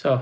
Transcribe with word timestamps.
So. 0.00 0.20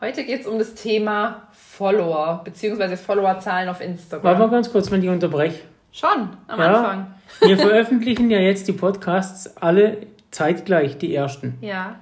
Heute 0.00 0.24
geht 0.24 0.40
es 0.40 0.46
um 0.46 0.58
das 0.58 0.72
Thema 0.74 1.42
Follower, 1.52 2.40
beziehungsweise 2.42 2.96
Followerzahlen 2.96 3.68
auf 3.68 3.82
Instagram. 3.82 4.24
Warte 4.24 4.40
mal 4.40 4.50
ganz 4.50 4.72
kurz, 4.72 4.90
wenn 4.90 5.02
ich 5.02 5.10
unterbreche. 5.10 5.60
Schon, 5.92 6.30
am 6.48 6.58
Ja. 6.58 6.74
Anfang. 6.74 7.14
Wir 7.40 7.58
veröffentlichen 7.68 8.30
ja 8.30 8.38
jetzt 8.38 8.66
die 8.66 8.72
Podcasts 8.72 9.54
alle 9.58 10.06
zeitgleich, 10.30 10.96
die 10.96 11.14
ersten. 11.14 11.58
Ja, 11.60 11.96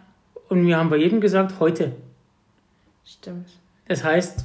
Und 0.48 0.64
wir 0.64 0.77
haben 0.77 0.90
bei 0.90 0.96
jedem 0.98 1.21
gesagt, 1.21 1.55
heute. 1.59 1.91
stimmt. 3.04 3.48
Das 3.89 4.04
heißt, 4.04 4.45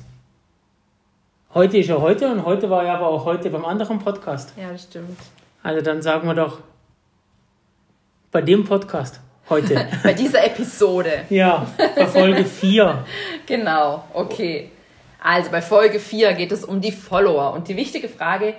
heute 1.54 1.78
ist 1.78 1.90
ja 1.90 2.02
heute 2.02 2.32
und 2.32 2.44
heute 2.44 2.72
war 2.72 2.86
ja 2.86 2.96
aber 2.96 3.08
auch 3.08 3.24
heute 3.26 3.52
beim 3.52 3.66
anderen 3.66 4.00
Podcast. 4.00 4.52
Ja, 4.58 4.72
das 4.72 4.82
stimmt. 4.84 5.20
Also 5.62 5.82
dann 5.82 6.02
sagen 6.02 6.28
wir 6.28 6.34
doch 6.34 6.62
bei 8.32 8.42
dem 8.42 8.66
Podcast 8.66 9.22
heute. 9.50 9.88
Bei 10.04 10.14
dieser 10.14 10.46
Episode. 10.46 11.26
ja, 11.30 11.66
bei 11.96 12.06
Folge 12.08 12.46
4. 12.46 13.06
Genau, 13.46 14.04
okay. 14.14 14.72
Also 15.24 15.52
bei 15.52 15.62
Folge 15.62 16.00
4 16.00 16.34
geht 16.34 16.52
es 16.52 16.66
um 16.66 16.82
die 16.82 16.92
Follower. 16.92 17.54
Und 17.54 17.70
die 17.70 17.78
wichtige 17.78 18.10
Frage, 18.10 18.56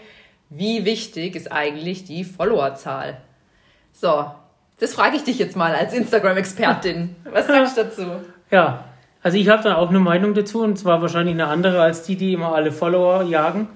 wie 0.48 0.84
wichtig 0.84 1.36
ist 1.36 1.52
eigentlich 1.52 2.04
die 2.04 2.24
Followerzahl? 2.24 3.18
So, 3.92 4.30
das 4.80 4.94
frage 4.94 5.16
ich 5.16 5.24
dich 5.24 5.38
jetzt 5.38 5.56
mal 5.56 5.74
als 5.74 5.92
Instagram-Expertin. 5.92 7.16
Was 7.32 7.46
sagst 7.46 7.76
du 7.76 7.84
dazu? 7.84 8.02
Ja, 8.50 8.84
also 9.22 9.36
ich 9.36 9.48
habe 9.48 9.62
da 9.62 9.76
auch 9.76 9.90
eine 9.90 10.00
Meinung 10.00 10.34
dazu 10.34 10.62
und 10.62 10.78
zwar 10.78 11.02
wahrscheinlich 11.02 11.34
eine 11.34 11.48
andere 11.48 11.82
als 11.82 12.02
die, 12.04 12.16
die 12.16 12.32
immer 12.32 12.54
alle 12.54 12.72
Follower 12.72 13.24
jagen. 13.24 13.68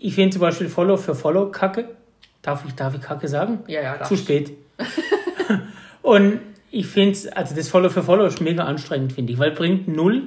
Ich 0.00 0.14
finde 0.14 0.30
zum 0.30 0.40
Beispiel 0.40 0.68
Follow 0.68 0.96
für 0.96 1.14
Follow 1.14 1.50
Kacke. 1.50 1.90
Darf 2.42 2.64
ich, 2.66 2.74
darf 2.74 2.94
ich 2.94 3.00
Kacke 3.00 3.28
sagen? 3.28 3.60
Ja, 3.66 3.82
ja, 3.82 4.02
Zu 4.02 4.16
spät. 4.16 4.52
Und 6.06 6.40
ich 6.70 6.86
finde 6.86 7.18
also 7.36 7.54
das 7.54 7.68
Follow 7.68 7.88
für 7.88 8.02
Follow 8.02 8.24
ist 8.26 8.40
mega 8.40 8.64
anstrengend, 8.64 9.12
finde 9.12 9.32
ich, 9.32 9.38
weil 9.38 9.50
bringt 9.50 9.88
null. 9.88 10.22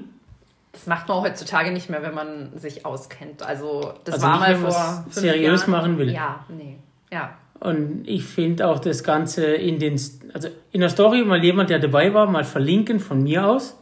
Das 0.71 0.85
macht 0.87 1.07
man 1.07 1.21
heutzutage 1.21 1.71
nicht 1.71 1.89
mehr, 1.89 2.03
wenn 2.03 2.13
man 2.13 2.57
sich 2.57 2.85
auskennt. 2.85 3.41
Also 3.43 3.93
das 4.03 4.15
Also 4.15 4.27
war 4.27 4.39
mal 4.39 4.57
man's 4.57 4.75
vor 4.75 5.03
fünf 5.03 5.15
seriös 5.15 5.61
Jahren. 5.61 5.71
machen 5.71 5.97
will. 5.97 6.11
Ja, 6.11 6.45
nee. 6.49 6.75
Ja, 7.11 7.31
Und 7.59 8.03
ich 8.07 8.23
finde 8.25 8.67
auch 8.67 8.79
das 8.79 9.03
Ganze 9.03 9.45
in 9.45 9.79
den, 9.79 9.99
also 10.33 10.49
in 10.71 10.81
der 10.81 10.89
Story 10.89 11.23
mal 11.23 11.43
jemand, 11.43 11.69
der 11.69 11.79
dabei 11.79 12.13
war, 12.13 12.27
mal 12.27 12.43
verlinken 12.43 12.99
von 12.99 13.23
mir 13.23 13.47
aus. 13.47 13.77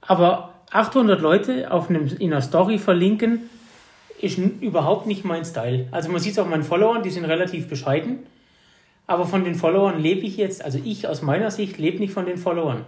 Aber 0.00 0.54
800 0.70 1.20
Leute 1.20 1.70
auf 1.70 1.90
einem, 1.90 2.06
in 2.18 2.32
einer 2.32 2.40
Story 2.42 2.78
verlinken, 2.78 3.50
ist 4.20 4.38
überhaupt 4.38 5.06
nicht 5.06 5.24
mein 5.24 5.44
Style. 5.44 5.88
Also 5.90 6.10
man 6.10 6.20
sieht 6.20 6.32
es 6.32 6.38
auch 6.38 6.46
meinen 6.48 6.62
Followern, 6.62 7.02
die 7.02 7.10
sind 7.10 7.24
relativ 7.24 7.68
bescheiden. 7.68 8.20
Aber 9.10 9.26
von 9.26 9.42
den 9.42 9.56
Followern 9.56 10.00
lebe 10.00 10.20
ich 10.20 10.36
jetzt, 10.36 10.64
also 10.64 10.78
ich 10.84 11.08
aus 11.08 11.20
meiner 11.20 11.50
Sicht 11.50 11.78
lebe 11.78 11.98
nicht 11.98 12.12
von 12.12 12.26
den 12.26 12.36
Followern. 12.36 12.84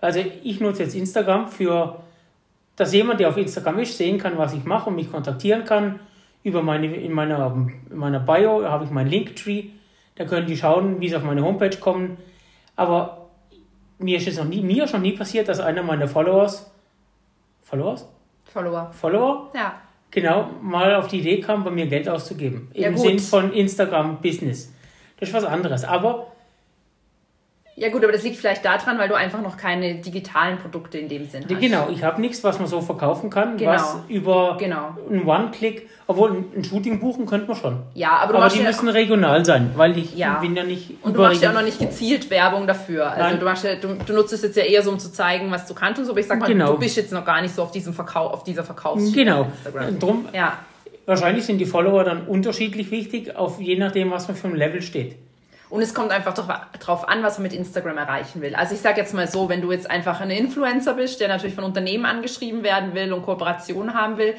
Also 0.00 0.20
ich 0.42 0.58
nutze 0.58 0.84
jetzt 0.84 0.94
Instagram 0.94 1.48
für, 1.48 2.00
dass 2.76 2.94
jemand, 2.94 3.20
der 3.20 3.28
auf 3.28 3.36
Instagram 3.36 3.78
ist, 3.80 3.94
sehen 3.98 4.16
kann, 4.16 4.38
was 4.38 4.54
ich 4.54 4.64
mache 4.64 4.88
und 4.88 4.96
mich 4.96 5.12
kontaktieren 5.12 5.66
kann. 5.66 6.00
Über 6.44 6.62
meine, 6.62 6.96
in 6.96 7.12
meiner, 7.12 7.54
in 7.90 7.94
meiner 7.94 8.20
Bio 8.20 8.64
habe 8.64 8.86
ich 8.86 8.90
meinen 8.90 9.10
Linktree. 9.10 9.64
Da 10.14 10.24
können 10.24 10.46
die 10.46 10.56
schauen, 10.56 10.98
wie 10.98 11.10
sie 11.10 11.16
auf 11.16 11.24
meine 11.24 11.44
Homepage 11.44 11.76
kommen. 11.76 12.16
Aber 12.74 13.28
mir 13.98 14.16
ist 14.16 14.28
es 14.28 14.38
noch 14.38 14.46
nie, 14.46 14.62
mir 14.62 14.84
ist 14.84 14.94
noch 14.94 15.00
nie 15.02 15.12
passiert, 15.12 15.46
dass 15.46 15.60
einer 15.60 15.82
meiner 15.82 16.08
Followers, 16.08 16.72
Followers? 17.60 18.08
Follower. 18.44 18.90
Follower, 18.98 19.50
Ja, 19.54 19.74
genau, 20.10 20.48
mal 20.62 20.94
auf 20.94 21.08
die 21.08 21.18
Idee 21.18 21.38
kam, 21.40 21.64
bei 21.64 21.70
mir 21.70 21.86
Geld 21.86 22.08
auszugeben. 22.08 22.70
Ja, 22.72 22.88
Im. 22.88 22.96
Sinn 22.96 23.18
von 23.18 23.52
Instagram 23.52 24.22
Business. 24.22 24.72
Ist 25.20 25.32
was 25.32 25.44
anderes. 25.44 25.84
Aber 25.84 26.26
Ja 27.76 27.88
gut, 27.88 28.02
aber 28.04 28.12
das 28.12 28.24
liegt 28.24 28.36
vielleicht 28.36 28.62
daran, 28.62 28.98
weil 28.98 29.08
du 29.08 29.14
einfach 29.14 29.40
noch 29.40 29.56
keine 29.56 29.94
digitalen 29.94 30.58
Produkte 30.58 30.98
in 30.98 31.08
dem 31.08 31.26
Sinn 31.26 31.44
hast. 31.48 31.60
genau, 31.60 31.88
ich 31.90 32.02
habe 32.04 32.20
nichts, 32.20 32.44
was 32.44 32.58
man 32.58 32.68
so 32.68 32.82
verkaufen 32.82 33.30
kann, 33.30 33.56
Genau. 33.56 33.70
was 33.72 33.96
über 34.08 34.56
Genau. 34.58 34.96
einen 35.08 35.24
One-Click, 35.26 35.88
obwohl 36.06 36.44
ein 36.54 36.62
Shooting 36.64 37.00
buchen 37.00 37.24
könnte 37.24 37.46
man 37.46 37.56
schon. 37.56 37.78
Ja, 37.94 38.18
aber 38.18 38.34
Aber 38.34 38.48
die 38.50 38.58
ja, 38.58 38.64
müssen 38.64 38.88
regional 38.90 39.44
sein, 39.46 39.70
weil 39.76 39.96
ich 39.96 40.14
Ja. 40.14 40.40
bin 40.40 40.54
ja 40.56 40.64
nicht 40.64 40.92
und 41.02 41.16
du 41.16 41.22
machst 41.22 41.40
ja 41.42 41.50
auch 41.50 41.54
noch 41.54 41.62
nicht 41.62 41.78
gezielt 41.78 42.28
Werbung 42.28 42.66
dafür. 42.66 43.12
Also 43.12 43.22
Nein. 43.30 43.38
du, 43.38 43.44
machst 43.46 43.64
ja, 43.64 43.76
du, 43.76 43.94
du 43.94 44.12
nutzt 44.12 44.32
es 44.34 44.42
jetzt 44.42 44.56
ja 44.58 44.64
eher 44.64 44.82
so, 44.82 44.90
um 44.90 44.98
zu 44.98 45.10
zeigen, 45.10 45.50
was 45.50 45.66
du 45.66 45.72
kannst 45.72 46.00
und 46.00 46.04
so. 46.04 46.10
Aber 46.12 46.20
ich 46.20 46.26
sag 46.26 46.38
mal, 46.38 46.46
Genau. 46.48 46.72
du 46.72 46.78
bist 46.80 46.96
jetzt 46.98 47.12
noch 47.12 47.24
gar 47.24 47.40
nicht 47.40 47.54
so 47.54 47.62
auf 47.62 47.70
diesem 47.70 47.94
Verkauf, 47.94 48.32
auf 48.34 48.44
dieser 48.44 48.64
Verkaufsschiene 48.64 49.14
Genau. 49.14 49.46
Drum, 49.98 50.28
Ja, 50.34 50.58
wahrscheinlich 51.06 51.44
sind 51.44 51.58
die 51.58 51.66
Follower 51.66 52.04
dann 52.04 52.26
unterschiedlich 52.26 52.90
wichtig, 52.90 53.36
auf 53.36 53.60
je 53.60 53.76
nachdem, 53.76 54.10
was 54.10 54.28
man 54.28 54.36
für 54.36 54.48
ein 54.48 54.56
Level 54.56 54.82
steht. 54.82 55.16
Und 55.70 55.82
es 55.82 55.94
kommt 55.94 56.10
einfach 56.10 56.34
drauf 56.34 57.08
an, 57.08 57.22
was 57.22 57.38
man 57.38 57.44
mit 57.44 57.52
Instagram 57.52 57.96
erreichen 57.96 58.42
will. 58.42 58.56
Also 58.56 58.74
ich 58.74 58.80
sage 58.80 59.00
jetzt 59.00 59.14
mal 59.14 59.28
so, 59.28 59.48
wenn 59.48 59.62
du 59.62 59.70
jetzt 59.70 59.88
einfach 59.88 60.20
ein 60.20 60.30
Influencer 60.30 60.94
bist, 60.94 61.20
der 61.20 61.28
natürlich 61.28 61.54
von 61.54 61.62
Unternehmen 61.62 62.04
angeschrieben 62.06 62.64
werden 62.64 62.94
will 62.94 63.12
und 63.12 63.22
Kooperationen 63.22 63.94
haben 63.94 64.18
will, 64.18 64.34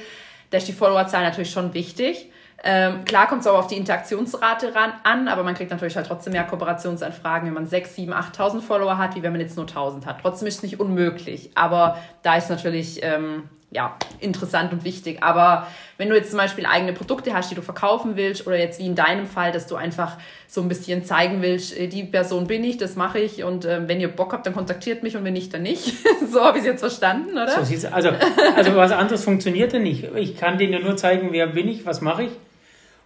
da 0.49 0.57
ist 0.57 0.67
die 0.67 0.73
Followerzahl 0.73 1.23
natürlich 1.23 1.51
schon 1.51 1.73
wichtig. 1.73 2.29
Ähm, 2.63 3.05
klar 3.05 3.27
kommt 3.27 3.41
es 3.41 3.47
aber 3.47 3.57
auf 3.57 3.67
die 3.67 3.77
Interaktionsrate 3.77 4.75
ran, 4.75 4.93
an, 5.03 5.27
aber 5.29 5.43
man 5.43 5.55
kriegt 5.55 5.71
natürlich 5.71 5.95
halt 5.95 6.05
trotzdem 6.05 6.33
mehr 6.33 6.43
Kooperationsanfragen, 6.43 7.47
wenn 7.47 7.55
man 7.55 7.65
6, 7.65 7.95
7, 7.95 8.13
8.000 8.13 8.61
Follower 8.61 8.97
hat, 8.97 9.15
wie 9.15 9.23
wenn 9.23 9.31
man 9.31 9.41
jetzt 9.41 9.55
nur 9.55 9.65
1.000 9.65 10.05
hat. 10.05 10.21
Trotzdem 10.21 10.47
ist 10.47 10.57
es 10.57 10.63
nicht 10.63 10.79
unmöglich, 10.79 11.51
aber 11.55 11.97
da 12.21 12.35
ist 12.35 12.49
natürlich 12.49 12.99
ähm, 13.01 13.49
ja, 13.73 13.95
interessant 14.19 14.73
und 14.73 14.83
wichtig. 14.83 15.23
Aber 15.23 15.65
wenn 15.97 16.09
du 16.09 16.15
jetzt 16.15 16.29
zum 16.29 16.37
Beispiel 16.37 16.65
eigene 16.65 16.91
Produkte 16.91 17.33
hast, 17.33 17.51
die 17.51 17.55
du 17.55 17.61
verkaufen 17.61 18.17
willst, 18.17 18.45
oder 18.45 18.57
jetzt 18.57 18.79
wie 18.79 18.85
in 18.85 18.95
deinem 18.95 19.25
Fall, 19.25 19.53
dass 19.53 19.65
du 19.65 19.75
einfach 19.75 20.17
so 20.47 20.61
ein 20.61 20.67
bisschen 20.67 21.05
zeigen 21.05 21.41
willst, 21.41 21.77
äh, 21.77 21.87
die 21.87 22.03
Person 22.03 22.47
bin 22.47 22.65
ich, 22.65 22.77
das 22.77 22.97
mache 22.97 23.19
ich 23.19 23.45
und 23.45 23.65
ähm, 23.65 23.87
wenn 23.87 24.01
ihr 24.01 24.09
Bock 24.09 24.33
habt, 24.33 24.45
dann 24.45 24.53
kontaktiert 24.53 25.03
mich 25.03 25.15
und 25.15 25.23
wenn 25.23 25.33
nicht, 25.33 25.53
dann 25.53 25.63
nicht. 25.63 25.93
so 26.31 26.43
habe 26.43 26.57
ich 26.57 26.63
es 26.63 26.67
jetzt 26.67 26.81
verstanden, 26.81 27.31
oder? 27.31 27.49
So 27.49 27.63
sieht's, 27.63 27.85
also, 27.85 28.09
also 28.55 28.75
was 28.75 28.91
anderes 28.91 29.23
funktioniert 29.23 29.71
ja 29.71 29.79
nicht. 29.79 30.03
Ich 30.15 30.35
kann 30.35 30.57
denen 30.57 30.73
ja 30.73 30.79
nur 30.79 30.97
zeigen, 30.97 31.29
wer 31.31 31.47
bin 31.47 31.69
ich, 31.69 31.85
was 31.85 32.01
mache 32.01 32.23
ich. 32.23 32.31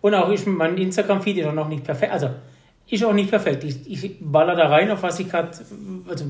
Und 0.01 0.15
auch 0.15 0.31
ist 0.31 0.47
mein 0.47 0.77
Instagram-Feed 0.77 1.37
ist 1.37 1.45
auch 1.45 1.53
noch 1.53 1.67
nicht 1.67 1.83
perfekt. 1.83 2.11
Also 2.11 2.29
ist 2.87 3.03
auch 3.03 3.13
nicht 3.13 3.29
perfekt. 3.29 3.63
Ich, 3.63 4.03
ich 4.03 4.17
baller 4.19 4.55
da 4.55 4.67
rein, 4.67 4.91
auf 4.91 5.01
was 5.03 5.19
ich 5.19 5.29
gerade, 5.29 5.49
also 6.07 6.25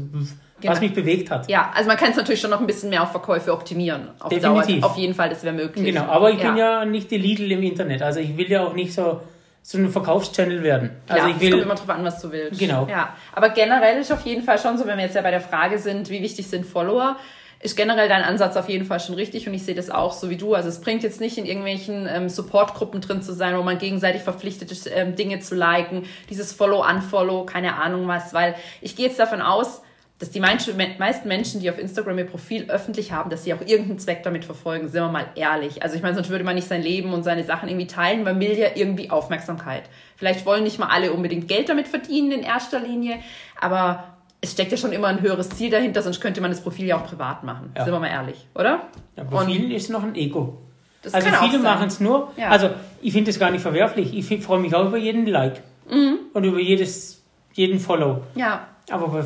Genau. 0.61 0.71
was 0.73 0.79
mich 0.79 0.93
bewegt 0.93 1.29
hat. 1.29 1.49
Ja, 1.49 1.69
also 1.75 1.89
man 1.89 1.97
kann 1.97 2.11
es 2.11 2.15
natürlich 2.15 2.39
schon 2.39 2.49
noch 2.49 2.61
ein 2.61 2.65
bisschen 2.65 2.89
mehr 2.89 3.03
auf 3.03 3.11
Verkäufe 3.11 3.51
optimieren. 3.51 4.07
Auf 4.19 4.29
Definitiv. 4.29 4.79
Dauer. 4.81 4.89
Auf 4.89 4.97
jeden 4.97 5.13
Fall, 5.13 5.27
das 5.27 5.43
wäre 5.43 5.53
möglich. 5.53 5.83
Genau, 5.85 6.03
aber 6.05 6.31
ich 6.31 6.39
bin 6.39 6.55
ja 6.55 6.85
nicht 6.85 7.11
die 7.11 7.17
Lidl 7.17 7.51
im 7.51 7.61
Internet. 7.61 8.01
Also 8.01 8.21
ich 8.21 8.37
will 8.37 8.49
ja 8.49 8.63
auch 8.65 8.73
nicht 8.73 8.93
so, 8.93 9.19
so 9.61 9.77
ein 9.77 9.89
Verkaufschannel 9.89 10.63
werden. 10.63 10.91
Also 11.09 11.23
ja, 11.23 11.29
ich 11.29 11.35
es 11.35 11.41
will, 11.41 11.51
kommt 11.51 11.63
immer 11.63 11.75
drauf 11.75 11.89
an, 11.89 12.05
was 12.05 12.21
du 12.21 12.31
willst. 12.31 12.57
Genau. 12.57 12.87
Ja, 12.89 13.15
aber 13.33 13.49
generell 13.49 13.99
ist 13.99 14.13
auf 14.13 14.21
jeden 14.21 14.43
Fall 14.43 14.57
schon 14.57 14.77
so, 14.77 14.87
wenn 14.87 14.97
wir 14.97 15.03
jetzt 15.03 15.15
ja 15.15 15.21
bei 15.21 15.31
der 15.31 15.41
Frage 15.41 15.77
sind, 15.77 16.09
wie 16.09 16.21
wichtig 16.21 16.47
sind 16.47 16.65
Follower, 16.65 17.17
ist 17.59 17.75
generell 17.75 18.07
dein 18.07 18.23
Ansatz 18.23 18.57
auf 18.57 18.69
jeden 18.69 18.85
Fall 18.85 18.99
schon 18.99 19.15
richtig 19.15 19.47
und 19.47 19.53
ich 19.53 19.63
sehe 19.63 19.75
das 19.75 19.89
auch 19.89 20.13
so 20.13 20.29
wie 20.29 20.37
du. 20.37 20.53
Also 20.53 20.69
es 20.69 20.81
bringt 20.81 21.03
jetzt 21.03 21.19
nicht 21.19 21.37
in 21.37 21.45
irgendwelchen 21.45 22.07
ähm, 22.09 22.29
Supportgruppen 22.29 23.01
drin 23.01 23.21
zu 23.21 23.33
sein, 23.33 23.57
wo 23.57 23.63
man 23.63 23.77
gegenseitig 23.77 24.21
verpflichtet 24.21 24.71
ist, 24.71 24.89
ähm, 24.93 25.15
Dinge 25.15 25.39
zu 25.39 25.55
liken, 25.55 26.03
dieses 26.29 26.53
Follow, 26.53 26.85
Unfollow, 26.87 27.45
keine 27.45 27.75
Ahnung 27.75 28.07
was, 28.07 28.33
weil 28.33 28.55
ich 28.81 28.95
gehe 28.95 29.07
jetzt 29.07 29.19
davon 29.19 29.41
aus, 29.41 29.81
dass 30.19 30.31
die 30.31 30.39
meisten 30.39 31.27
Menschen, 31.27 31.59
die 31.59 31.69
auf 31.69 31.77
Instagram 31.77 32.17
ihr 32.17 32.25
Profil 32.25 32.69
öffentlich 32.69 33.11
haben, 33.11 33.29
dass 33.29 33.43
sie 33.43 33.53
auch 33.53 33.59
irgendeinen 33.59 33.99
Zweck 33.99 34.23
damit 34.23 34.45
verfolgen, 34.45 34.87
sind 34.87 35.01
wir 35.01 35.09
mal 35.09 35.27
ehrlich. 35.35 35.83
Also 35.83 35.97
ich 35.97 36.01
meine, 36.01 36.15
sonst 36.15 36.29
würde 36.29 36.45
man 36.45 36.55
nicht 36.55 36.69
sein 36.69 36.81
Leben 36.81 37.13
und 37.13 37.23
seine 37.23 37.43
Sachen 37.43 37.67
irgendwie 37.67 37.87
teilen, 37.87 38.23
man 38.23 38.39
will 38.39 38.57
ja 38.57 38.69
irgendwie 38.75 39.09
Aufmerksamkeit. 39.09 39.83
Vielleicht 40.15 40.45
wollen 40.45 40.63
nicht 40.63 40.79
mal 40.79 40.87
alle 40.87 41.11
unbedingt 41.11 41.49
Geld 41.49 41.67
damit 41.67 41.89
verdienen 41.89 42.31
in 42.31 42.43
erster 42.43 42.79
Linie, 42.79 43.19
aber 43.59 44.14
es 44.45 44.51
steckt 44.53 44.71
ja 44.71 44.77
schon 44.77 44.91
immer 44.91 45.07
ein 45.07 45.21
höheres 45.21 45.49
Ziel 45.49 45.69
dahinter, 45.69 46.01
sonst 46.01 46.21
könnte 46.21 46.39
man 46.41 46.51
das 46.51 46.61
Profil 46.61 46.85
ja 46.85 46.97
auch 46.97 47.05
privat 47.05 47.43
machen. 47.43 47.71
Ja. 47.75 47.83
Sind 47.83 47.93
wir 47.93 47.99
mal 47.99 48.07
ehrlich, 48.07 48.47
oder? 48.55 48.83
ja, 49.17 49.23
bei 49.23 49.37
Und- 49.41 49.47
ist 49.71 49.89
noch 49.89 50.03
ein 50.03 50.15
Ego. 50.15 50.57
Das 51.01 51.13
Also 51.13 51.27
viele 51.27 51.59
machen 51.59 51.87
es 51.87 51.99
nur, 51.99 52.31
Ja. 52.37 52.49
also 52.49 52.69
ich 53.01 53.13
finde 53.13 53.29
es 53.31 53.37
gar 53.39 53.51
nicht 53.51 53.61
verwerflich. 53.61 54.13
Ich 54.17 54.43
freue 54.43 54.59
mich 54.59 54.73
auch 54.73 54.85
über 54.87 54.97
jeden 54.97 55.27
Like 55.27 55.61
Mhm. 55.89 56.17
und 56.33 56.43
über 56.43 56.59
jedes, 56.59 57.21
jeden 57.53 57.79
Follow. 57.79 58.21
Ja, 58.35 58.67
Aber 58.89 59.07
bei, 59.11 59.25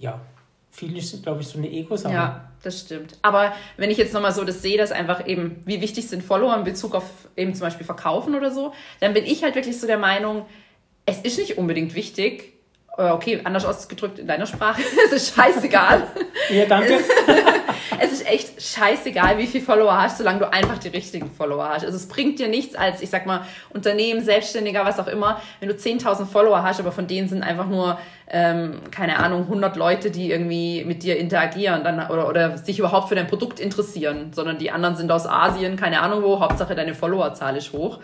ja, 0.00 0.20
vielen 0.70 0.96
ist, 0.96 1.22
glaube 1.22 1.40
ich, 1.40 1.46
so 1.48 1.58
eine 1.58 1.68
Ego-Sache. 1.70 2.14
Ja, 2.14 2.48
das 2.62 2.80
stimmt. 2.80 3.16
Aber 3.22 3.52
wenn 3.76 3.90
ich 3.90 3.98
jetzt 3.98 4.12
nochmal 4.14 4.32
so 4.32 4.44
das 4.44 4.62
sehe, 4.62 4.76
dass 4.78 4.90
einfach 4.92 5.26
eben, 5.26 5.62
wie 5.66 5.80
wichtig 5.80 6.08
sind 6.08 6.22
Follower 6.22 6.56
in 6.56 6.64
Bezug 6.64 6.94
auf 6.94 7.04
eben 7.36 7.54
zum 7.54 7.62
Beispiel 7.66 7.84
Verkaufen 7.86 8.34
oder 8.34 8.50
so, 8.50 8.72
dann 9.00 9.14
bin 9.14 9.24
ich 9.24 9.42
halt 9.44 9.54
wirklich 9.54 9.78
so 9.80 9.86
der 9.86 9.98
Meinung, 9.98 10.46
es 11.06 11.20
ist 11.20 11.38
nicht 11.38 11.58
unbedingt 11.58 11.94
wichtig, 11.94 12.51
okay, 12.96 13.40
anders 13.44 13.64
ausgedrückt 13.64 14.18
in 14.18 14.26
deiner 14.26 14.46
Sprache, 14.46 14.82
es 15.06 15.12
ist 15.12 15.34
scheißegal. 15.34 16.02
Ja, 16.50 16.66
danke. 16.66 16.98
es 17.98 18.12
ist 18.12 18.26
echt 18.28 18.62
scheißegal, 18.62 19.38
wie 19.38 19.46
viele 19.46 19.64
Follower 19.64 19.96
hast, 19.96 20.18
solange 20.18 20.40
du 20.40 20.52
einfach 20.52 20.78
die 20.78 20.88
richtigen 20.88 21.30
Follower 21.30 21.70
hast. 21.70 21.84
Also 21.84 21.96
es 21.96 22.06
bringt 22.06 22.38
dir 22.38 22.48
nichts 22.48 22.74
als, 22.74 23.00
ich 23.00 23.08
sag 23.08 23.24
mal, 23.24 23.46
Unternehmen, 23.70 24.22
Selbstständiger, 24.22 24.84
was 24.84 25.00
auch 25.00 25.06
immer, 25.06 25.40
wenn 25.60 25.68
du 25.68 25.74
10.000 25.74 26.26
Follower 26.26 26.62
hast, 26.62 26.80
aber 26.80 26.92
von 26.92 27.06
denen 27.06 27.28
sind 27.28 27.42
einfach 27.42 27.66
nur, 27.66 27.98
ähm, 28.28 28.80
keine 28.90 29.18
Ahnung, 29.18 29.42
100 29.44 29.76
Leute, 29.76 30.10
die 30.10 30.30
irgendwie 30.30 30.84
mit 30.84 31.02
dir 31.02 31.16
interagieren 31.16 31.84
dann, 31.84 32.10
oder, 32.10 32.28
oder 32.28 32.58
sich 32.58 32.78
überhaupt 32.78 33.08
für 33.08 33.14
dein 33.14 33.26
Produkt 33.26 33.58
interessieren, 33.58 34.32
sondern 34.34 34.58
die 34.58 34.70
anderen 34.70 34.96
sind 34.96 35.10
aus 35.10 35.26
Asien, 35.26 35.76
keine 35.76 36.02
Ahnung 36.02 36.22
wo, 36.22 36.40
Hauptsache 36.40 36.74
deine 36.74 36.94
Followerzahl 36.94 37.56
ist 37.56 37.72
hoch. 37.72 38.00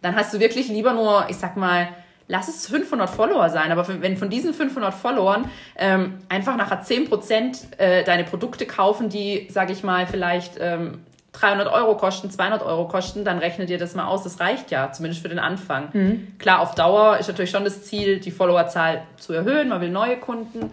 Dann 0.00 0.16
hast 0.16 0.34
du 0.34 0.40
wirklich 0.40 0.68
lieber 0.68 0.94
nur, 0.94 1.26
ich 1.28 1.36
sag 1.36 1.56
mal, 1.56 1.88
lass 2.28 2.48
es 2.48 2.66
500 2.66 3.08
Follower 3.10 3.48
sein, 3.50 3.72
aber 3.72 3.86
wenn 4.00 4.16
von 4.16 4.30
diesen 4.30 4.54
500 4.54 4.94
Followern 4.94 5.50
ähm, 5.76 6.18
einfach 6.28 6.56
nachher 6.56 6.82
10% 6.82 7.78
äh, 7.78 8.04
deine 8.04 8.24
Produkte 8.24 8.66
kaufen, 8.66 9.08
die, 9.08 9.48
sage 9.50 9.72
ich 9.72 9.82
mal, 9.82 10.06
vielleicht 10.06 10.54
ähm, 10.60 11.00
300 11.32 11.72
Euro 11.72 11.96
kosten, 11.96 12.30
200 12.30 12.62
Euro 12.62 12.86
kosten, 12.88 13.24
dann 13.24 13.38
rechnet 13.38 13.70
ihr 13.70 13.78
das 13.78 13.94
mal 13.94 14.06
aus. 14.06 14.22
Das 14.22 14.38
reicht 14.38 14.70
ja, 14.70 14.92
zumindest 14.92 15.22
für 15.22 15.30
den 15.30 15.38
Anfang. 15.38 15.88
Mhm. 15.92 16.38
Klar, 16.38 16.60
auf 16.60 16.74
Dauer 16.74 17.18
ist 17.18 17.28
natürlich 17.28 17.50
schon 17.50 17.64
das 17.64 17.84
Ziel, 17.84 18.20
die 18.20 18.30
Followerzahl 18.30 19.02
zu 19.16 19.32
erhöhen. 19.32 19.70
Man 19.70 19.80
will 19.80 19.90
neue 19.90 20.18
Kunden. 20.18 20.72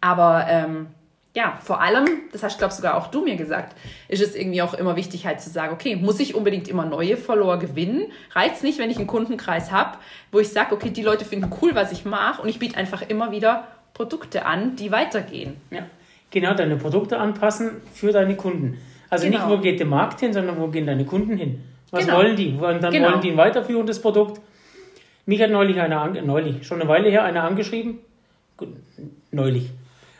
Aber 0.00 0.46
ähm, 0.48 0.86
ja, 1.36 1.58
vor 1.62 1.82
allem, 1.82 2.06
das 2.32 2.42
hast, 2.42 2.56
glaube 2.56 2.72
sogar 2.72 2.96
auch 2.96 3.08
du 3.08 3.22
mir 3.22 3.36
gesagt, 3.36 3.76
ist 4.08 4.22
es 4.22 4.34
irgendwie 4.34 4.62
auch 4.62 4.72
immer 4.72 4.96
wichtig, 4.96 5.26
halt 5.26 5.38
zu 5.42 5.50
sagen, 5.50 5.74
okay, 5.74 5.94
muss 5.94 6.18
ich 6.18 6.34
unbedingt 6.34 6.66
immer 6.66 6.86
neue 6.86 7.18
Follower 7.18 7.58
gewinnen? 7.58 8.10
Reizt 8.32 8.64
nicht, 8.64 8.78
wenn 8.78 8.88
ich 8.90 8.96
einen 8.96 9.06
Kundenkreis 9.06 9.70
habe, 9.70 9.98
wo 10.32 10.40
ich 10.40 10.48
sage, 10.48 10.74
okay, 10.74 10.88
die 10.88 11.02
Leute 11.02 11.26
finden 11.26 11.52
cool, 11.60 11.74
was 11.74 11.92
ich 11.92 12.06
mache 12.06 12.40
und 12.40 12.48
ich 12.48 12.58
biete 12.58 12.78
einfach 12.78 13.02
immer 13.02 13.32
wieder 13.32 13.66
Produkte 13.92 14.46
an, 14.46 14.76
die 14.76 14.90
weitergehen. 14.90 15.58
Ja. 15.70 15.80
Genau, 16.30 16.54
deine 16.54 16.76
Produkte 16.76 17.18
anpassen 17.18 17.82
für 17.92 18.12
deine 18.12 18.34
Kunden. 18.34 18.78
Also 19.10 19.26
Genau. 19.26 19.46
nicht, 19.46 19.58
wo 19.58 19.60
geht 19.60 19.78
der 19.78 19.86
Markt 19.86 20.20
hin, 20.20 20.32
sondern 20.32 20.58
wo 20.58 20.68
gehen 20.68 20.86
deine 20.86 21.04
Kunden 21.04 21.36
hin. 21.36 21.62
Was 21.90 22.06
Genau. 22.06 22.16
wollen 22.16 22.34
die? 22.34 22.52
Und 22.58 22.82
dann 22.82 22.90
Genau. 22.90 23.10
wollen 23.10 23.20
die 23.20 23.32
ein 23.32 23.36
weiterführendes 23.36 24.00
Produkt. 24.00 24.40
Mich 25.26 25.42
hat 25.42 25.50
neulich 25.50 25.78
einer, 25.78 26.08
neulich, 26.22 26.66
schon 26.66 26.80
eine 26.80 26.88
Weile 26.88 27.10
her, 27.10 27.24
einer 27.24 27.44
angeschrieben. 27.44 27.98
Neulich. 29.30 29.68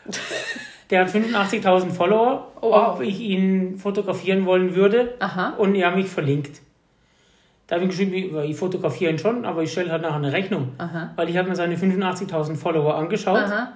Der 0.89 1.01
hat 1.01 1.09
85.000 1.09 1.91
Follower, 1.91 2.47
Oh, 2.61 2.71
wow. 2.71 2.95
ob 2.95 3.01
ich 3.01 3.19
ihn 3.19 3.77
fotografieren 3.77 4.45
wollen 4.45 4.73
würde. 4.75 5.13
Aha. 5.19 5.53
Und 5.57 5.75
er 5.75 5.87
hat 5.87 5.95
mich 5.95 6.07
verlinkt. 6.07 6.61
Da 7.67 7.75
habe 7.75 7.83
ich 7.85 7.91
geschrieben, 7.91 8.37
ich- 8.45 8.55
fotografiere 8.55 9.11
ihn 9.11 9.19
schon, 9.19 9.43
aber 9.43 9.61
ich 9.63 9.71
stelle 9.71 9.91
halt 9.91 10.01
nachher 10.01 10.15
eine 10.15 10.31
Rechnung. 10.31 10.69
Aha. 10.77 11.11
Weil 11.17 11.29
ich 11.29 11.37
habe 11.37 11.49
mir 11.49 11.55
seine 11.55 11.75
85.000 11.77 12.55
Follower 12.55 12.95
angeschaut. 12.95 13.37
Aha. 13.39 13.73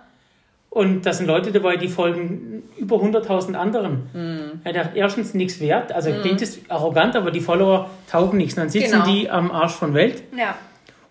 Und 0.69 1.05
da 1.05 1.11
sind 1.11 1.25
Leute 1.27 1.51
dabei, 1.51 1.75
die 1.75 1.89
folgen 1.89 2.63
über 2.77 2.95
100.000 3.01 3.55
anderen. 3.57 4.03
Hm. 4.13 4.61
Er 4.63 4.71
dachte 4.71 4.97
erstens 4.97 5.33
nichts 5.33 5.59
wert, 5.59 5.91
also 5.91 6.09
klingt 6.21 6.41
es 6.41 6.61
arrogant, 6.69 7.17
aber 7.17 7.29
die 7.31 7.41
Follower 7.41 7.89
taugen 8.09 8.37
nichts. 8.37 8.55
Dann 8.55 8.69
sitzen 8.69 9.01
Genau. 9.01 9.05
die 9.05 9.29
am 9.29 9.51
Arsch 9.51 9.73
von 9.73 9.93
Welt. 9.93 10.23
Ja. 10.37 10.55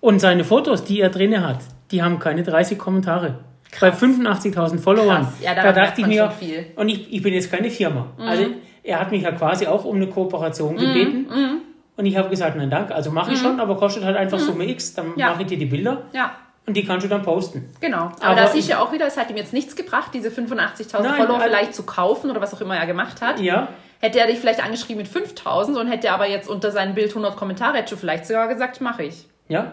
Und 0.00 0.18
seine 0.20 0.44
Fotos, 0.44 0.84
die 0.84 1.00
er 1.02 1.10
drinne 1.10 1.46
hat, 1.46 1.58
die 1.90 2.02
haben 2.02 2.18
keine 2.18 2.42
30 2.42 2.78
Kommentare. 2.78 3.40
Bei 3.80 3.90
85.000 3.90 4.78
Followern. 4.80 5.22
Krass. 5.22 5.34
Ja, 5.42 5.54
da 5.54 5.72
dachte 5.72 6.00
ich 6.00 6.06
mir, 6.06 6.32
und 6.76 6.88
ich, 6.88 7.12
ich 7.12 7.22
bin 7.22 7.34
jetzt 7.34 7.50
keine 7.50 7.70
Firma. 7.70 8.06
Mhm. 8.18 8.24
Also 8.24 8.46
er 8.82 9.00
hat 9.00 9.10
mich 9.10 9.22
ja 9.22 9.32
quasi 9.32 9.66
auch 9.66 9.84
um 9.84 9.96
eine 9.96 10.06
Kooperation 10.08 10.76
gebeten. 10.76 11.26
Mhm. 11.30 11.60
Und 11.96 12.06
ich 12.06 12.16
habe 12.16 12.28
gesagt, 12.30 12.56
nein, 12.56 12.70
danke. 12.70 12.94
Also 12.94 13.10
mache 13.10 13.32
ich 13.32 13.38
schon, 13.38 13.60
aber 13.60 13.76
kostet 13.76 14.04
halt 14.04 14.16
einfach 14.16 14.38
Summe 14.38 14.64
X. 14.68 14.94
Dann 14.94 15.12
Ja. 15.16 15.30
mache 15.30 15.42
ich 15.42 15.48
dir 15.48 15.58
die 15.58 15.66
Bilder 15.66 16.02
Ja. 16.12 16.32
und 16.66 16.74
die 16.76 16.84
kannst 16.84 17.04
du 17.04 17.08
dann 17.10 17.22
posten. 17.22 17.68
Genau. 17.80 17.98
Aber, 18.04 18.22
Aber 18.22 18.34
da 18.36 18.46
siehst 18.46 18.56
ich- 18.56 18.64
du 18.66 18.70
ja 18.72 18.78
auch 18.82 18.92
wieder, 18.92 19.06
es 19.06 19.16
hat 19.18 19.30
ihm 19.30 19.36
jetzt 19.36 19.52
nichts 19.52 19.76
gebracht, 19.76 20.10
diese 20.14 20.30
85.000 20.30 21.02
Nein, 21.10 21.16
Follower 21.20 21.36
also- 21.36 21.48
vielleicht 21.48 21.74
zu 21.74 21.82
kaufen 21.84 22.30
oder 22.30 22.40
was 22.40 22.54
auch 22.54 22.60
immer 22.62 22.76
er 22.76 22.86
gemacht 22.86 23.20
hat. 23.22 23.38
Ja, 23.40 23.68
Hätte 24.02 24.18
er 24.18 24.26
dich 24.28 24.38
vielleicht 24.38 24.64
angeschrieben 24.64 24.96
mit 25.02 25.08
5000 25.08 25.76
und 25.76 25.86
hätte 25.88 26.10
aber 26.10 26.26
jetzt 26.26 26.48
unter 26.48 26.70
seinem 26.70 26.94
Bild 26.94 27.14
100 27.14 27.36
Kommentare, 27.36 27.76
hätte 27.76 27.90
du 27.90 28.00
vielleicht 28.00 28.24
sogar 28.26 28.48
gesagt, 28.48 28.80
mache 28.80 29.02
ich. 29.02 29.26
Ja. 29.48 29.72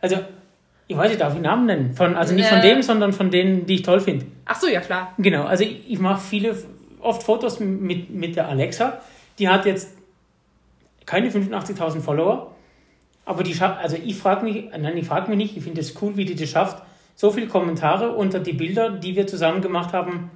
Also, 0.00 0.18
ich 0.88 0.96
weiß, 0.96 1.12
ich 1.12 1.18
darf 1.18 1.34
die 1.34 1.40
Namen 1.40 1.66
nennen. 1.66 1.92
Von, 1.92 2.16
also 2.16 2.34
nicht 2.34 2.48
von 2.48 2.62
dem, 2.62 2.82
sondern 2.82 3.12
von 3.12 3.30
denen, 3.30 3.66
die 3.66 3.76
ich 3.76 3.82
toll 3.82 4.00
finde. 4.00 4.26
Ach 4.46 4.58
so, 4.58 4.66
ja 4.66 4.80
klar. 4.80 5.12
Genau. 5.18 5.44
Also, 5.44 5.62
ich, 5.62 5.88
ich 5.88 5.98
mache 5.98 6.20
viele, 6.20 6.56
oft 7.00 7.22
Fotos 7.22 7.60
mit, 7.60 8.10
mit 8.10 8.36
der 8.36 8.48
Alexa. 8.48 9.00
Die 9.38 9.48
hat 9.48 9.66
jetzt 9.66 9.94
keine 11.04 11.30
85.000 11.30 12.00
Follower. 12.00 12.54
Aber 13.26 13.42
die 13.42 13.54
schafft, 13.54 13.82
also 13.82 13.96
ich 14.02 14.16
frage 14.16 14.42
mich, 14.42 14.70
nein, 14.70 14.96
ich 14.96 15.06
frage 15.06 15.28
mich 15.28 15.36
nicht, 15.36 15.56
ich 15.56 15.62
finde 15.62 15.82
es 15.82 16.00
cool, 16.00 16.16
wie 16.16 16.24
die 16.24 16.34
das 16.34 16.48
schafft, 16.48 16.82
so 17.14 17.30
viele 17.30 17.46
Kommentare 17.46 18.12
unter 18.12 18.40
die 18.40 18.54
Bilder, 18.54 18.88
die 18.88 19.16
wir 19.16 19.26
zusammen 19.26 19.60
gemacht 19.60 19.92
haben, 19.92 20.30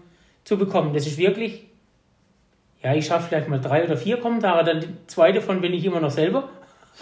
zu 0.45 0.59
bekommen. 0.59 0.93
Das 0.93 1.07
ist 1.07 1.17
wirklich, 1.17 1.65
ja, 2.83 2.95
ich 2.95 3.07
schaffe 3.07 3.29
vielleicht 3.29 3.49
mal 3.49 3.61
drei 3.61 3.85
oder 3.85 3.97
vier 3.97 4.19
Kommentare, 4.19 4.63
dann 4.65 4.99
zwei 5.07 5.33
davon 5.33 5.63
bin 5.63 5.73
ich 5.73 5.87
immer 5.87 6.01
noch 6.01 6.11
selber. 6.11 6.51